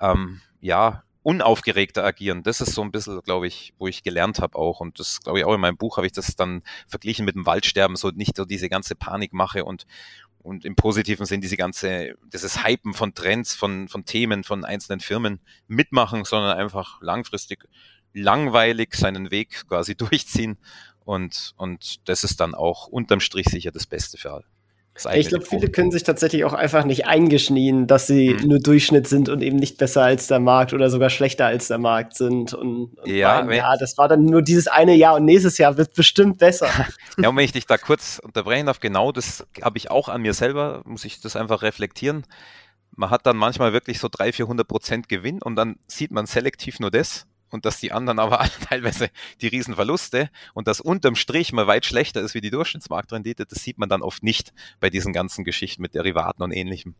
[0.01, 2.43] ähm, ja, unaufgeregter agieren.
[2.43, 4.79] Das ist so ein bisschen, glaube ich, wo ich gelernt habe auch.
[4.79, 7.47] Und das, glaube ich, auch in meinem Buch habe ich das dann verglichen mit dem
[7.47, 9.87] Waldsterben, so nicht so diese ganze Panik mache und,
[10.45, 14.99] und im positiven Sinn diese ganze, dieses Hypen von Trends, von, von Themen, von einzelnen
[14.99, 17.67] Firmen mitmachen, sondern einfach langfristig
[18.13, 20.57] langweilig seinen Weg quasi durchziehen.
[21.03, 24.45] Und, und das ist dann auch unterm Strich sicher das Beste für alle.
[25.13, 28.47] Ich glaube, viele können sich tatsächlich auch einfach nicht eingeschnien, dass sie mhm.
[28.47, 31.79] nur Durchschnitt sind und eben nicht besser als der Markt oder sogar schlechter als der
[31.79, 32.53] Markt sind.
[32.53, 35.75] Und, und ja, meinen, ja, das war dann nur dieses eine Jahr und nächstes Jahr
[35.75, 36.69] wird bestimmt besser.
[37.17, 40.21] ja, und wenn ich dich da kurz unterbrechen darf, genau das habe ich auch an
[40.21, 42.23] mir selber, muss ich das einfach reflektieren.
[42.95, 46.79] Man hat dann manchmal wirklich so 300, 400 Prozent Gewinn und dann sieht man selektiv
[46.79, 49.09] nur das und dass die anderen aber teilweise
[49.41, 53.77] die Riesenverluste und das unterm Strich mal weit schlechter ist wie die Durchschnittsmarktrendite, das sieht
[53.77, 56.95] man dann oft nicht bei diesen ganzen Geschichten mit Derivaten und ähnlichem.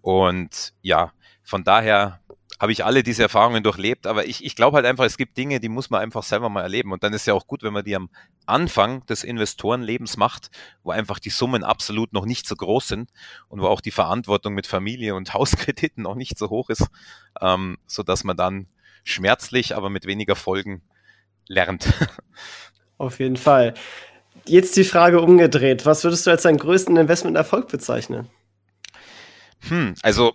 [0.00, 2.20] Und ja, von daher
[2.60, 5.60] habe ich alle diese Erfahrungen durchlebt, aber ich, ich glaube halt einfach, es gibt Dinge,
[5.60, 6.92] die muss man einfach selber mal erleben.
[6.92, 8.10] Und dann ist ja auch gut, wenn man die am
[8.46, 10.50] Anfang des Investorenlebens macht,
[10.82, 13.10] wo einfach die Summen absolut noch nicht so groß sind
[13.48, 16.86] und wo auch die Verantwortung mit Familie und Hauskrediten noch nicht so hoch ist,
[17.40, 18.66] ähm, so dass man dann
[19.04, 20.82] schmerzlich, aber mit weniger Folgen
[21.46, 21.92] lernt.
[22.98, 23.74] Auf jeden Fall.
[24.46, 25.86] Jetzt die Frage umgedreht.
[25.86, 28.28] Was würdest du als deinen größten Investmenterfolg bezeichnen?
[29.68, 30.34] Hm, also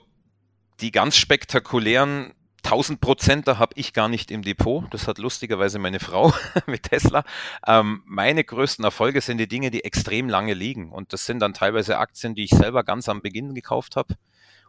[0.82, 4.86] die ganz spektakulären 1000 Prozenter habe ich gar nicht im Depot.
[4.92, 6.34] Das hat lustigerweise meine Frau
[6.68, 7.24] mit Tesla.
[7.66, 10.92] Ähm, meine größten Erfolge sind die Dinge, die extrem lange liegen.
[10.92, 14.16] Und das sind dann teilweise Aktien, die ich selber ganz am Beginn gekauft habe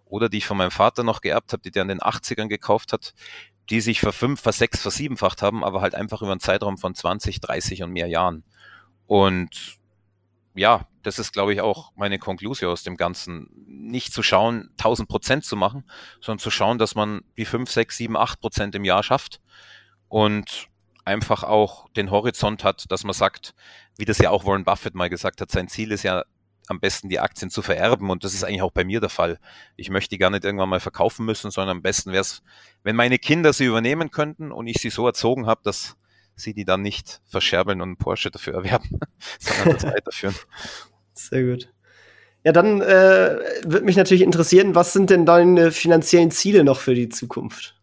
[0.05, 2.93] oder die ich von meinem Vater noch geerbt habe, die der in den 80ern gekauft
[2.93, 3.15] hat,
[3.71, 7.83] die sich verfünf, versechs, versiebenfacht haben, aber halt einfach über einen Zeitraum von 20, 30
[7.85, 8.45] und mehr Jahren.
[9.07, 9.79] Und
[10.55, 13.49] ja, das ist, glaube ich, auch meine Konklusion aus dem Ganzen.
[13.67, 15.85] Nicht zu schauen, 1000 Prozent zu machen,
[16.21, 19.41] sondern zu schauen, dass man die 5, 6, 7, 8 Prozent im Jahr schafft
[20.09, 20.69] und
[21.05, 23.55] einfach auch den Horizont hat, dass man sagt,
[23.97, 26.25] wie das ja auch Warren Buffett mal gesagt hat, sein Ziel ist ja
[26.71, 29.39] am besten die Aktien zu vererben und das ist eigentlich auch bei mir der Fall.
[29.77, 32.43] Ich möchte die gar nicht irgendwann mal verkaufen müssen, sondern am besten wäre es,
[32.85, 35.97] wenn meine Kinder sie übernehmen könnten und ich sie so erzogen habe, dass
[36.37, 39.01] sie die dann nicht verscherbeln und einen Porsche dafür erwerben,
[39.41, 40.35] sondern das weiterführen.
[41.13, 41.73] Sehr gut.
[42.45, 46.95] Ja, dann äh, würde mich natürlich interessieren, was sind denn deine finanziellen Ziele noch für
[46.95, 47.80] die Zukunft?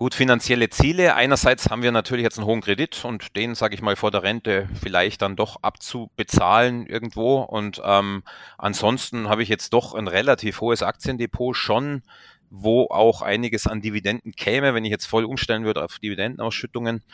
[0.00, 1.14] Gut, finanzielle Ziele.
[1.14, 4.22] Einerseits haben wir natürlich jetzt einen hohen Kredit und den, sage ich mal, vor der
[4.22, 7.42] Rente vielleicht dann doch abzubezahlen irgendwo.
[7.42, 8.22] Und ähm,
[8.56, 12.02] ansonsten habe ich jetzt doch ein relativ hohes Aktiendepot schon
[12.48, 17.04] wo auch einiges an Dividenden käme, wenn ich jetzt voll umstellen würde auf Dividendenausschüttungen.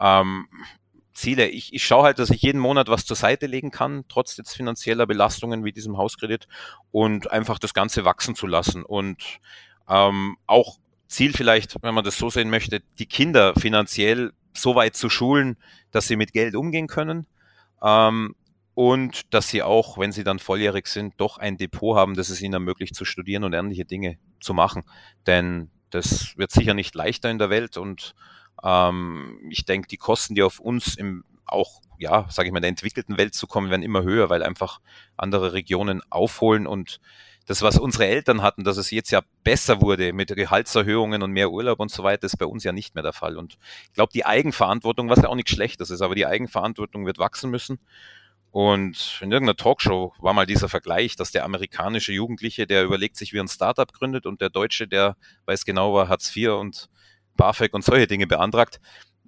[0.00, 0.46] Ähm,
[1.14, 1.48] Ziele.
[1.48, 4.54] Ich, ich schaue halt, dass ich jeden Monat was zur Seite legen kann, trotz jetzt
[4.54, 6.46] finanzieller Belastungen wie diesem Hauskredit
[6.92, 8.84] und einfach das Ganze wachsen zu lassen.
[8.84, 9.40] Und
[9.88, 14.96] ähm, auch Ziel vielleicht, wenn man das so sehen möchte, die Kinder finanziell so weit
[14.96, 15.56] zu schulen,
[15.90, 17.26] dass sie mit Geld umgehen können.
[17.82, 18.34] Ähm,
[18.74, 22.42] und dass sie auch, wenn sie dann volljährig sind, doch ein Depot haben, das es
[22.42, 24.82] ihnen ermöglicht zu studieren und ähnliche Dinge zu machen.
[25.26, 28.14] Denn das wird sicher nicht leichter in der Welt und
[28.62, 32.68] ähm, ich denke, die Kosten, die auf uns im auch, ja, sage ich mal, der
[32.68, 34.80] entwickelten Welt zu kommen, werden immer höher, weil einfach
[35.16, 37.00] andere Regionen aufholen und
[37.46, 41.50] das, was unsere Eltern hatten, dass es jetzt ja besser wurde mit Gehaltserhöhungen und mehr
[41.52, 43.36] Urlaub und so weiter, ist bei uns ja nicht mehr der Fall.
[43.36, 47.18] Und ich glaube, die Eigenverantwortung, was ja auch nichts Schlechtes ist, aber die Eigenverantwortung wird
[47.18, 47.78] wachsen müssen.
[48.50, 53.32] Und in irgendeiner Talkshow war mal dieser Vergleich, dass der amerikanische Jugendliche, der überlegt sich,
[53.32, 56.88] wie ein Startup gründet und der Deutsche, der weiß genau, war Hartz IV und
[57.36, 58.80] BAföG und solche Dinge beantragt.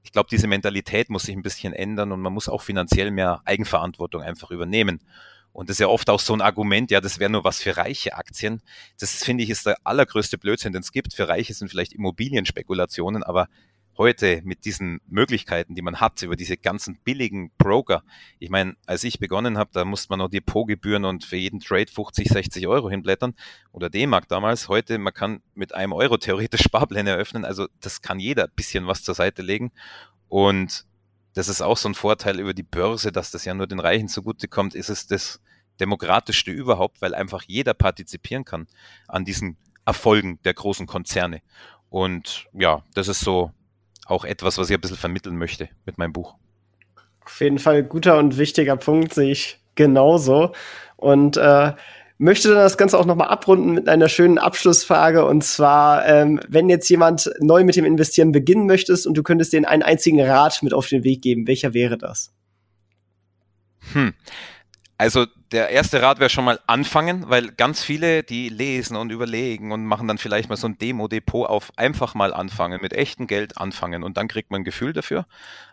[0.02, 3.42] Ich glaube, diese Mentalität muss sich ein bisschen ändern und man muss auch finanziell mehr
[3.44, 5.00] Eigenverantwortung einfach übernehmen.
[5.52, 7.76] Und das ist ja oft auch so ein Argument, ja, das wäre nur was für
[7.76, 8.62] reiche Aktien.
[8.98, 11.14] Das finde ich ist der allergrößte Blödsinn, den es gibt.
[11.14, 13.48] Für Reiche sind vielleicht Immobilienspekulationen, aber
[13.98, 18.04] heute mit diesen Möglichkeiten, die man hat, über diese ganzen billigen Broker.
[18.38, 21.90] Ich meine, als ich begonnen habe, da musste man noch Depotgebühren und für jeden Trade
[21.92, 23.34] 50, 60 Euro hinblättern
[23.72, 24.68] oder D-Mark damals.
[24.68, 27.44] Heute, man kann mit einem Euro theoretisch Sparpläne eröffnen.
[27.44, 29.72] Also das kann jeder ein bisschen was zur Seite legen.
[30.28, 30.86] Und
[31.38, 34.08] das ist auch so ein Vorteil über die Börse, dass das ja nur den Reichen
[34.08, 35.40] zugutekommt, ist es das
[35.78, 38.66] demokratischste überhaupt, weil einfach jeder partizipieren kann
[39.06, 41.40] an diesen Erfolgen der großen Konzerne.
[41.90, 43.52] Und ja, das ist so
[44.06, 46.34] auch etwas, was ich ein bisschen vermitteln möchte mit meinem Buch.
[47.24, 50.52] Auf jeden Fall guter und wichtiger Punkt, sehe ich genauso.
[50.96, 51.72] Und äh,
[52.18, 55.24] möchte dann das Ganze auch nochmal abrunden mit einer schönen Abschlussfrage.
[55.24, 59.52] Und zwar, ähm, wenn jetzt jemand neu mit dem Investieren beginnen möchtest und du könntest
[59.52, 62.32] denen einen einzigen Rat mit auf den Weg geben, welcher wäre das?
[63.92, 64.12] Hm.
[64.98, 69.70] Also der erste Rat wäre schon mal anfangen, weil ganz viele, die lesen und überlegen
[69.70, 73.58] und machen dann vielleicht mal so ein Demo-Depot auf, einfach mal anfangen, mit echtem Geld
[73.58, 75.26] anfangen und dann kriegt man ein Gefühl dafür,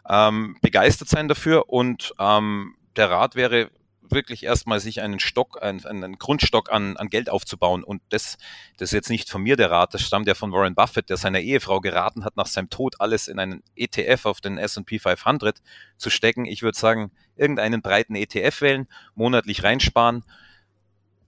[0.08, 3.72] ähm, begeistert sein dafür und ähm, der Rat wäre
[4.10, 7.84] wirklich erstmal sich einen Stock, einen, einen Grundstock an, an Geld aufzubauen.
[7.84, 8.38] Und das,
[8.78, 11.18] das ist jetzt nicht von mir der Rat, das stammt ja von Warren Buffett, der
[11.18, 15.62] seiner Ehefrau geraten hat, nach seinem Tod alles in einen ETF auf den S&P 500
[15.98, 16.46] zu stecken.
[16.46, 20.24] Ich würde sagen, irgendeinen breiten ETF wählen, monatlich reinsparen,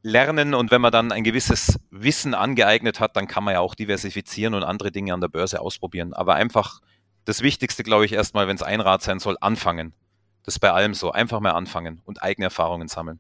[0.04, 3.76] lernen und wenn man dann ein gewisses Wissen angeeignet hat, dann kann man ja auch
[3.76, 6.14] diversifizieren und andere Dinge an der Börse ausprobieren.
[6.14, 6.82] Aber einfach
[7.26, 9.94] das Wichtigste, glaube ich, erstmal, wenn es ein Rat sein soll, anfangen.
[10.48, 11.12] Das ist bei allem so.
[11.12, 13.20] Einfach mal anfangen und eigene Erfahrungen sammeln.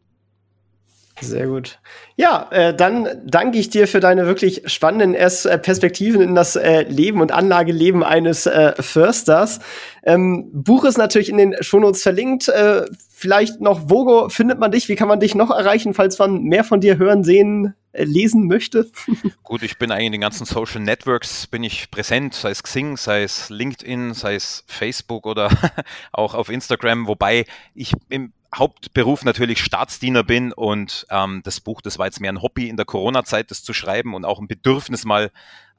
[1.21, 1.79] Sehr gut.
[2.15, 6.83] Ja, äh, dann danke ich dir für deine wirklich spannenden äh, Perspektiven in das äh,
[6.83, 9.59] Leben und Anlageleben eines äh, Försters.
[10.03, 12.47] Ähm, Buch ist natürlich in den Shownotes verlinkt.
[12.49, 14.89] Äh, vielleicht noch, wo findet man dich?
[14.89, 18.47] Wie kann man dich noch erreichen, falls man mehr von dir hören, sehen, äh, lesen
[18.47, 18.89] möchte?
[19.43, 22.95] Gut, ich bin eigentlich in den ganzen Social Networks bin ich präsent, sei es Xing,
[22.95, 25.49] sei es LinkedIn, sei es Facebook oder
[26.11, 31.99] auch auf Instagram, wobei ich im Hauptberuf natürlich Staatsdiener bin und ähm, das Buch, das
[31.99, 35.05] war jetzt mehr ein Hobby in der Corona-Zeit, das zu schreiben und auch ein Bedürfnis
[35.05, 35.31] mal,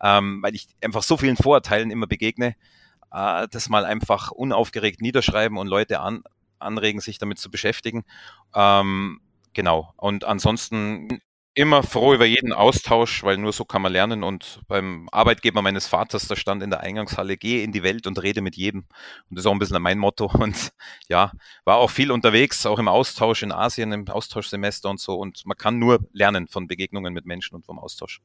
[0.02, 2.57] ähm, weil ich einfach so vielen Vorurteilen immer begegne,
[3.12, 6.22] äh, das mal einfach unaufgeregt niederschreiben und Leute an,
[6.59, 8.04] anregen, sich damit zu beschäftigen.
[8.54, 9.20] Ähm,
[9.54, 9.92] genau.
[9.96, 11.20] Und ansonsten
[11.59, 14.23] immer froh über jeden Austausch, weil nur so kann man lernen.
[14.23, 18.23] Und beim Arbeitgeber meines Vaters, da stand in der Eingangshalle, gehe in die Welt und
[18.23, 18.85] rede mit jedem.
[19.29, 20.27] Und das ist auch ein bisschen mein Motto.
[20.38, 20.71] Und
[21.09, 21.33] ja,
[21.65, 25.17] war auch viel unterwegs, auch im Austausch in Asien, im Austauschsemester und so.
[25.17, 28.21] Und man kann nur lernen von Begegnungen mit Menschen und vom Austausch.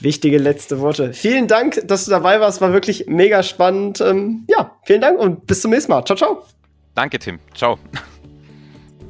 [0.00, 1.14] Wichtige letzte Worte.
[1.14, 2.60] Vielen Dank, dass du dabei warst.
[2.60, 4.00] War wirklich mega spannend.
[4.00, 6.04] Ähm, ja, vielen Dank und bis zum nächsten Mal.
[6.04, 6.44] Ciao, ciao.
[6.94, 7.38] Danke, Tim.
[7.54, 7.78] Ciao.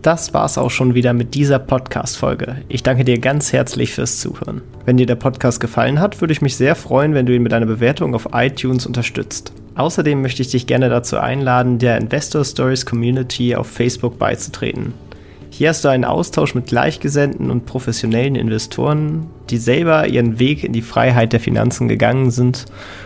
[0.03, 2.57] Das war's auch schon wieder mit dieser Podcast-Folge.
[2.69, 4.61] Ich danke dir ganz herzlich fürs Zuhören.
[4.85, 7.53] Wenn dir der Podcast gefallen hat, würde ich mich sehr freuen, wenn du ihn mit
[7.53, 9.53] einer Bewertung auf iTunes unterstützt.
[9.77, 14.93] Außerdem möchte ich dich gerne dazu einladen, der Investor Stories Community auf Facebook beizutreten.
[15.51, 20.73] Hier hast du einen Austausch mit Gleichgesinnten und professionellen Investoren, die selber ihren Weg in
[20.73, 22.65] die Freiheit der Finanzen gegangen sind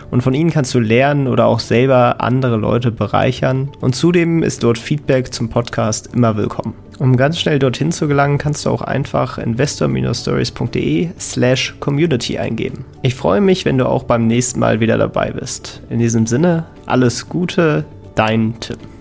[0.09, 4.63] und von ihnen kannst du lernen oder auch selber andere Leute bereichern und zudem ist
[4.63, 6.86] dort Feedback zum Podcast immer willkommen.
[6.99, 12.85] Um ganz schnell dorthin zu gelangen, kannst du auch einfach investor-stories.de slash community eingeben.
[13.03, 15.81] Ich freue mich, wenn du auch beim nächsten Mal wieder dabei bist.
[15.89, 17.85] In diesem Sinne, alles Gute,
[18.15, 18.96] dein Tim.